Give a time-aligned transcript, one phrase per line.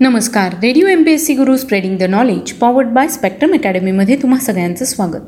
[0.00, 0.52] नमस्कार.
[0.62, 4.84] Radio M P S C Guru spreading the knowledge powered by Spectrum अकॅडमीमध्ये तुम्हा सगळ्यांचं
[4.84, 5.22] स्वागत.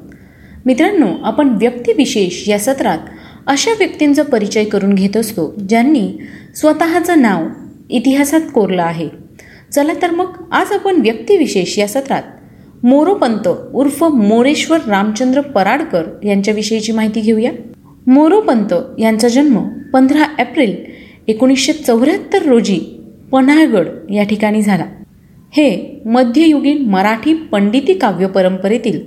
[0.67, 2.99] मित्रांनो आपण व्यक्तिविशेष या सत्रात
[3.47, 6.09] अशा व्यक्तींचा परिचय करून घेत असतो ज्यांनी
[6.55, 7.47] स्वतःचं नाव
[7.91, 9.09] इतिहासात कोरलं आहे.
[9.73, 12.23] चला तर मग आज आपण व्यक्तिविशेष या सत्रात
[12.83, 17.53] मोरोपंत उर्फ मोरेश्वर रामचंद्र पराडकर यांच्याविषयीची माहिती घेऊया.
[18.07, 19.59] मोरोपंत यांचा जन्म
[19.93, 20.77] पंधरा एप्रिल
[21.29, 22.97] एकोणीसशे चौऱ्याहत्तर रोजी
[23.33, 24.85] पन्हाळगड या ठिकाणी झाला.
[25.53, 29.01] हे मध्ययुगीन मराठी पंडिती काव्य परंपरेतील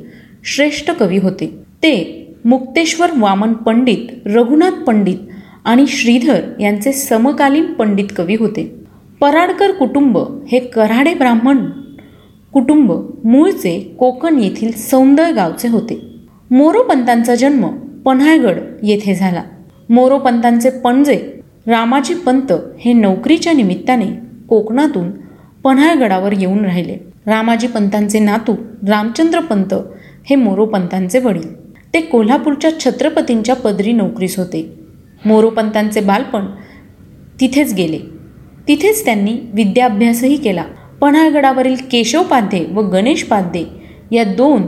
[0.44, 1.48] श्रेष्ठ कवी होते.
[1.84, 5.18] ते मुक्तेश्वर वामन पंडित रघुनाथ पंडित
[5.66, 8.76] आणि श्रीधर यांचे समकालीन पंडित कवी होते.
[9.22, 10.18] पराडकर कुटुंब
[10.48, 11.58] हे कराडे ब्राह्मण
[12.54, 12.92] कुटुंब
[13.24, 16.06] मूळचे कोकण येथील सौंदर गावचे होते.
[16.52, 17.68] मोरोपंतांचा जन्म
[18.06, 19.44] पन्हाळगड येथे झाला.
[19.90, 21.33] मोरोपंतांचे पणजे
[21.68, 24.06] रामाजी पंत हे नोकरीच्या निमित्ताने
[24.50, 25.12] कोकणातून
[25.64, 26.98] पन्हाळगडावर येऊन राहिले.
[27.26, 28.56] रामाजी पंतांचे नातू
[28.88, 29.74] रामचंद्र पंत
[30.26, 31.54] हे मोरोपंतांचे वडील.
[31.94, 34.80] ते कोल्हापूरच्या छत्रपतींच्या पदरी नोकरीस होते.
[35.26, 36.46] मोरोपंतांचे बालपण
[37.40, 38.00] तिथेच गेले.
[38.68, 40.64] तिथेच त्यांनी विद्याभ्यासही केला.
[41.02, 43.66] पन्हाळगडावरील केशवपाध्ये व गणेश पाध्ये
[44.12, 44.66] या दोन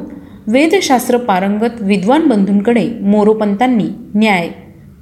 [0.47, 4.49] वेदशास्त्र पारंगत विद्वान बंधूंकडे मोरोपंतांनी न्याय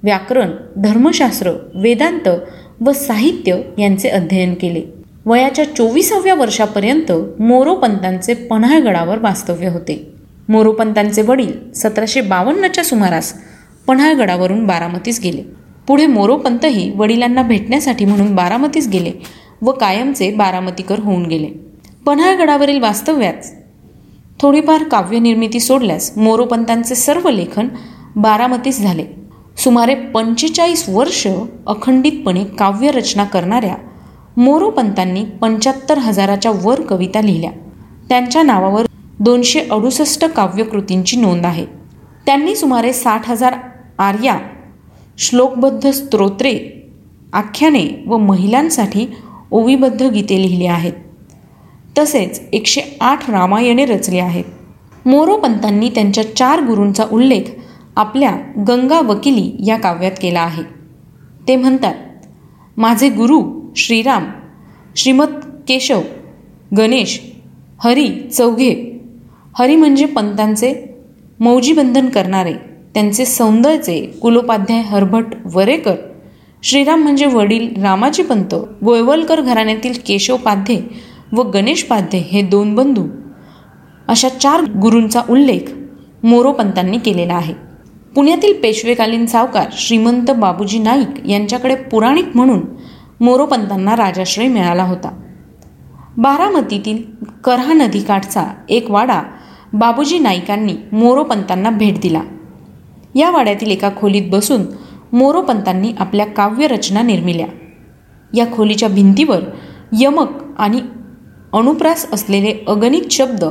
[0.04, 2.28] व्याकरण धर्मशास्त्र वेदांत
[2.86, 4.82] व साहित्य यांचे अध्ययन केले.
[5.26, 10.12] वयाच्या चोवीसाव्या वर्षापर्यंत मोरोपंतांचे पन्हाळगडावर वास्तव्य होते.
[10.50, 13.34] मोरोपंतांचे वडील सतराशे बावन्नच्या सुमारास
[13.88, 15.42] पन्हाळगडावरून बारामतीस गेले.
[15.88, 19.12] पुढे मोरोपंतही वडिलांना भेटण्यासाठी म्हणून बारामतीस गेले
[19.62, 21.48] व कायमचे बारामतीकर होऊन गेले.
[22.06, 23.44] पन्हाळगडावरील वास्तव्यात
[24.42, 27.68] थोडीफार काव्यनिर्मिती सोडल्यास मोरोपंतांचे सर्व लेखन
[28.16, 29.23] बारामतीस झाले.
[29.58, 31.28] सुमारे पंचेचाळीस वर्ष
[31.68, 33.76] अखंडितपणे काव्यरचना करणाऱ्या
[34.38, 37.52] मोरोपंतांनी पंच्याहत्तर हजाराच्या वर कविता लिहिल्या.
[38.10, 38.86] त्यांच्या नावावर
[39.20, 41.66] दोनशे अडुसष्ट काव्यकृतींची नोंद आहे.
[42.26, 43.56] त्यांनी सुमारे साठ हजार
[44.00, 44.38] आर्या
[45.18, 46.58] श्लोकबद्ध स्तोत्रे
[47.34, 49.08] आख्याने व महिलांसाठी
[49.52, 50.94] ओवीबद्ध गीते लिहिली आहेत.
[51.98, 54.44] तसेच एकशे आठ रामायणे रचली आहेत.
[55.06, 57.52] मोरोपंतांनी त्यांच्या चार गुरूंचा उल्लेख
[57.96, 58.32] आपल्या
[58.68, 60.64] गंगा वकिली या काव्यात केला आहे.
[61.48, 61.94] ते म्हणतात
[62.78, 63.42] माझे गुरु
[63.76, 64.26] श्रीराम
[64.96, 66.02] श्रीमत केशव
[66.78, 67.20] गणेश
[67.84, 69.00] हरी चौघे
[69.58, 70.74] हरी म्हणजे पंतांचे
[71.40, 72.54] मौजीबंधन करणारे
[72.94, 75.96] त्यांचे सौंदर्यचे कुलोपाध्याय हरभट वरेकर
[76.64, 80.82] श्रीराम म्हणजे वडील रामाजी पंत गोयवलकर घराण्यातील केशव पाध्ये
[81.32, 83.08] व गणेश पाध्ये हे दोन बंधू.
[84.08, 85.72] अशा चार गुरूंचा उल्लेख
[86.24, 87.54] मोरोपंतांनी केलेला आहे.
[88.16, 92.62] पुण्यातील पेशवेकालीन सावकार श्रीमंत बाबूजी नाईक यांच्याकडे पुराणिक म्हणून
[93.22, 95.20] मोरोपंतांना राजाश्रय मिळाला होता.
[96.18, 97.04] बारामतीतील
[97.44, 99.22] करहा नदीकाठचा एक वाडा
[99.74, 102.22] बाबूजी नाईकांनी मोरोपंतांना भेट दिला.
[103.16, 104.62] या वाड्यातील एका खोलीत बसून
[105.14, 107.48] मोरोपंतांनी आपल्या काव्यरचना निर्मिल्या.
[108.34, 109.40] या खोलीच्या भिंतीवर
[110.00, 110.82] यमक आणि
[111.54, 113.46] अनुप्रास असलेले अगणित शब्द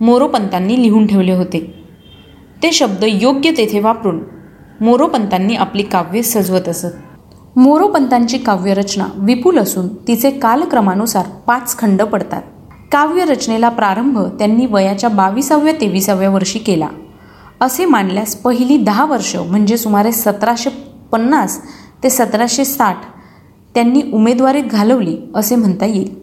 [0.00, 1.83] मोरोपंतांनी लिहून ठेवले होते.
[2.62, 4.20] ते शब्द योग्य तेथे वापरून
[4.80, 6.94] मोरोपंतांनी आपली काव्ये सजवत असत.
[7.56, 12.42] मोरोपंतांची काव्यरचना विपुल असून तिचे कालक्रमानुसार पाच खंड पडतात.
[12.92, 16.88] काव्यरचनेला प्रारंभ त्यांनी वयाच्या बावीसाव्या तेविसाव्या वर्षी केला.
[17.60, 20.70] असे मानल्यास पहिली दहा वर्ष म्हणजे सुमारे सतराशे
[21.12, 21.60] पन्नास
[22.02, 22.96] ते सतराशे साठ
[23.74, 26.14] त्यांनी उमेदवारीत घालवली असे म्हणता येईल.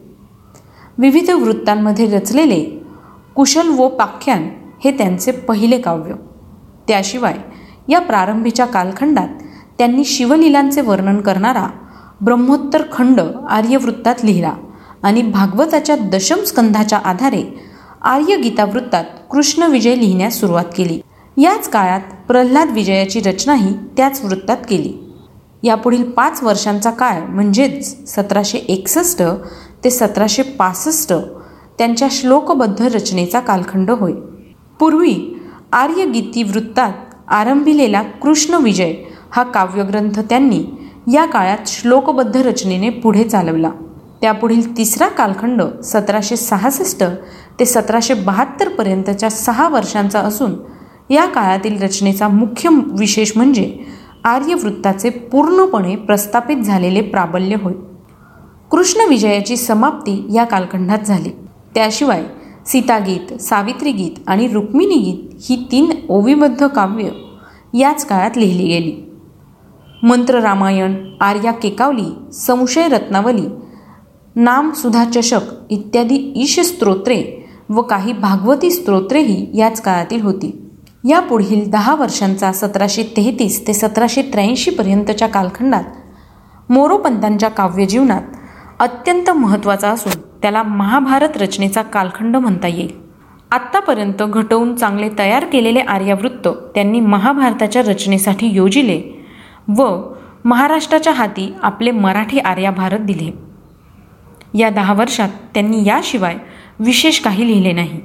[0.98, 2.84] विविध वृत्तांमध्ये रचलेले
[3.36, 4.50] कुशल व पाख्यान
[4.84, 6.14] हे त्यांचे पहिले काव्य.
[6.88, 7.36] त्याशिवाय
[7.90, 9.28] या प्रारंभीच्या कालखंडात
[9.78, 11.68] त्यांनी शिवलीलांचे वर्णन करणारा
[12.22, 14.54] ब्रह्मोत्तर खंड आर्यवृत्तात लिहिला
[15.04, 17.44] आणि भागवताच्या दशम स्कंधाच्या आधारे
[18.02, 21.02] आर्य गीतावृत्तात कृष्ण विजय लिहिण्यास सुरुवात केली.
[21.38, 24.94] याच काळात प्रल्हाद विजयाची रचनाही त्याच वृत्तात केली.
[25.64, 29.24] यापुढील पाच वर्षांचा काळ म्हणजेच सतराशे एकसष्ट
[29.84, 31.14] ते सतराशे पासष्ट
[31.78, 34.14] त्यांच्या श्लोकबद्ध रचनेचा कालखंड होय.
[34.82, 35.40] पूर्वी
[35.74, 36.92] आर्यगीती वृत्तात
[37.28, 38.94] आरंभिलेला कृष्ण विजय
[39.32, 40.64] हा काव्यग्रंथ त्यांनी
[41.14, 43.72] या काळात श्लोकबद्ध रचनेने पुढे चालवला.
[44.22, 47.04] त्यापुढील तिसरा कालखंड सतराशे सहासष्ट
[47.60, 50.56] ते सतराशे बहात्तरपर्यंतच्या सहा वर्षांचा असून
[51.10, 52.70] या काळातील रचनेचा मुख्य
[53.00, 53.80] विशेष म्हणजे
[54.24, 57.74] आर्यवृत्ताचे पूर्णपणे प्रस्थापित झालेले प्राबल्य होय.
[58.72, 61.30] कृष्ण विजयाची समाप्ती या कालखंडात झाली.
[61.76, 62.24] त्याशिवाय
[62.68, 67.10] सीतागीत सावित्री गीत आणि रुक्मिणी गीत ही तीन ओवीबद्ध काव्य
[67.74, 68.94] याच काळात लिहिली गेली.
[70.04, 73.48] मंत्र रामायण आर्या केकावली संशय रत्नावली
[74.36, 77.24] नाम सुधा चषक इत्यादी ईश स्तोत्रे
[77.70, 80.52] व काही भागवती स्तोत्रेही याच काळातील होती.
[81.10, 85.84] या पुढील दहा वर्षांचा सतराशे तेहतीस ते सतराशे त्र्याऐंशीपर्यंतच्या कालखंडात
[86.72, 88.22] मोरोपंतांच्या काव्यजीवनात
[88.80, 90.12] अत्यंत महत्त्वाचा असून
[90.42, 92.92] त्याला महाभारत रचनेचा कालखंड म्हणता येईल.
[93.52, 99.26] आत्तापर्यंत घटवून चांगले तयार केलेले आर्यावृत्त त्यांनी महाभारताच्या रचनेसाठी योजिले
[99.78, 100.02] व
[100.46, 103.32] महाराष्ट्राच्या हाती आपले मराठी आर्याभारत दिले.
[104.58, 106.38] या दहा वर्षात त्यांनी याशिवाय
[106.80, 108.00] विशेष काही लिहिले नाही.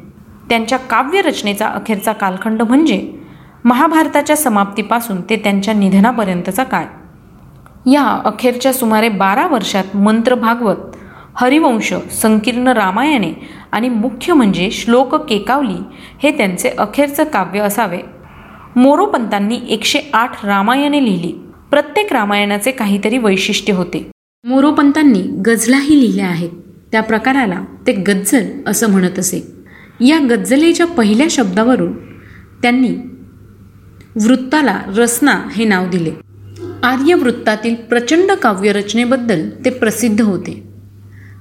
[0.49, 3.13] त्यांच्या काव्यरचनेचा अखेरचा कालखंड म्हणजे
[3.65, 6.85] महाभारताच्या समाप्तीपासून ते त्यांच्या निधनापर्यंतचा काळ.
[7.91, 10.96] या अखेरच्या सुमारे बारा वर्षात मंत्र भागवत
[11.39, 13.33] हरिवंश संकीर्ण रामायणे
[13.73, 15.83] आणि मुख्य म्हणजे श्लोक केकावली
[16.23, 17.99] हे त्यांचे अखेरचं काव्य असावे.
[18.77, 21.33] मोरोपंतांनी एकशे आठ रामायणे लिहिली.
[21.71, 24.11] प्रत्येक रामायणाचे काहीतरी वैशिष्ट्य होते.
[24.45, 26.51] मोरोपंतांनी गझलाही लिहिल्या आहेत.
[26.93, 29.53] त्या प्रकाराला ते गझल असं म्हणत असे.
[30.01, 31.93] या गझलेच्या पहिल्या शब्दावरून
[32.63, 32.91] त्यांनी
[34.25, 36.11] वृत्ताला रसना हे नाव दिले.
[36.83, 40.76] आर्यवृत्तातील प्रचंड काव्यरचनेबद्दल ते प्रसिद्ध होते.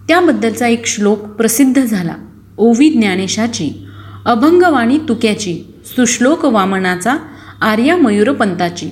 [0.08, 2.16] त्याबद्दलचा एक श्लोक प्रसिद्ध झाला.
[2.58, 3.86] ओवी ज्ञानेशाची
[4.26, 7.18] अभंगवाणी तुक्याची सुश्लोक वामनाचा
[7.62, 8.90] आर्या मयूरपंताची.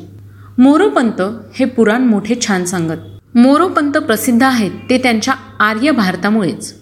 [0.57, 1.21] मोरोपंत
[1.55, 2.97] हे पुराण मोठे छान सांगत.
[3.35, 6.73] मोरोपंत प्रसिद्ध आहेत ते त्यांच्या आर्य भारतामुळेच.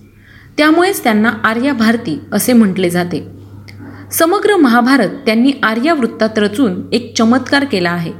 [0.57, 3.27] त्यामुळेच त्यांना आर्या भारती असे म्हटले जाते.
[4.11, 8.11] समग्र महाभारत त्यांनी आर्यावृत्तात रचून एक चमत्कार केला आहे.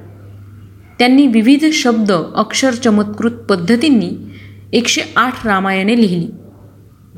[0.99, 4.30] त्यांनी विविध शब्द अक्षर चमत्कृत पद्धतींनी
[4.73, 6.27] एकशे आठ रामायणे लिहिली.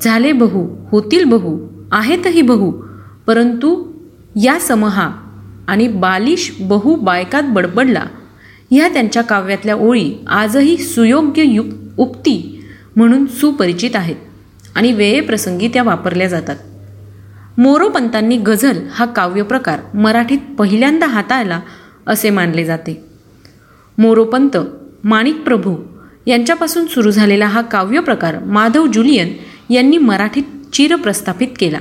[0.00, 1.58] झाले बहु होतील बहु
[1.92, 2.70] आहेतही बहु
[3.26, 3.92] परंतु
[4.42, 5.10] या समहा
[5.68, 8.04] आणि बालिश बहु बायकात बडबडला.
[8.70, 11.66] ह्या त्यांच्या काव्यातल्या ओळी आजही सुयोग्य युक
[11.98, 12.64] उक्ती
[12.96, 14.16] म्हणून सुपरिचित आहेत
[14.74, 16.56] आणि वेळेप्रसंगी त्या वापरल्या जातात.
[17.58, 21.60] मोरोपंतांनी गझल हा काव्यप्रकार मराठीत पहिल्यांदा हाताळला
[22.06, 23.04] असे मानले जाते.
[23.98, 24.56] मोरोपंत
[25.04, 25.76] माणिक प्रभू
[26.26, 29.32] यांच्यापासून सुरू झालेला हा काव्यप्रकार माधव जुलियन
[29.72, 30.42] यांनी मराठीत
[30.72, 31.78] चिरप्रस्थापित केला.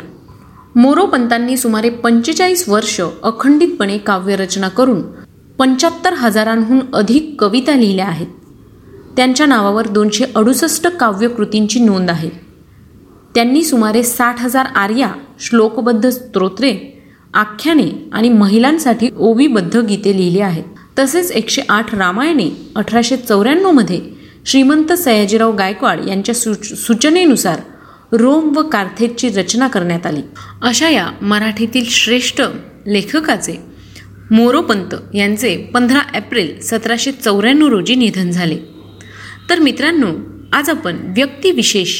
[0.75, 5.01] मोरोपंतांनी सुमारे पंचेचाळीस वर्ष अखंडितपणे काव्यरचना करून
[5.59, 8.27] पंच्याहत्तर हजारांहून अधिक कविता लिहिल्या आहेत.
[9.15, 12.29] त्यांच्या नावावर दोनशे अडुसष्ट काव्यकृतींची नोंद आहे.
[13.35, 17.03] त्यांनी सुमारे साठ हजार आर्या श्लोकबद्ध स्तोत्रे
[17.33, 20.63] आख्याने आणि महिलांसाठी ओवीबद्ध गीते लिहिली आहेत.
[20.99, 27.61] तसेच एकशे आठ रामायणे अठराशे चौऱ्याण्णवमध्ये श्रीमंत सयाजीराव गायकवाड यांच्या सूचनेनुसार
[28.11, 30.21] रोम व कार्थेजची रचना करण्यात आली.
[30.61, 32.41] अशा या मराठीतील श्रेष्ठ
[32.87, 33.57] लेखकाचे
[34.31, 38.57] मोरोपंत यांचे पंधरा एप्रिल सतराशे चौऱ्याण्णव रोजी निधन झाले.
[39.49, 40.11] तर मित्रांनो
[40.53, 41.95] आज आपण व्यक्तिविशेष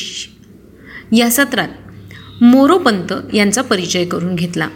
[1.18, 4.68] या सत्रात मोरोपंत यांचा परिचय करून घेतला.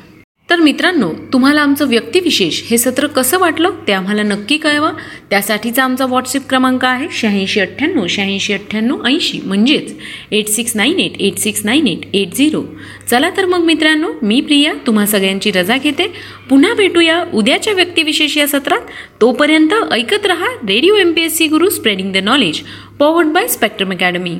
[0.49, 4.91] तर मित्रांनो तुम्हाला आमचं व्यक्तिविशेष हे सत्र कसं वाटलं ते आम्हाला नक्की कळवा.
[5.29, 9.39] त्यासाठीचा आमचा व्हॉट्सअप क्रमांक आहे शहाऐंशी अठ्ठ्याण्णव शहाऐंशी अठ्ठ्याण्णव ऐंशी.
[9.45, 9.93] म्हणजेच
[10.31, 12.63] eight six nine eight eight six nine eight eight zero.
[13.09, 16.07] चला तर मग मित्रांनो मी प्रिया तुम्हा सगळ्यांची रजा घेते.
[16.49, 18.81] पुन्हा भेटूया उद्याच्या व्यक्तिविशेष या सत्रात.
[19.21, 22.61] तोपर्यंत ऐकत रहा radio M P S C Guru spreading the knowledge
[22.99, 24.37] powered by Spectrum academy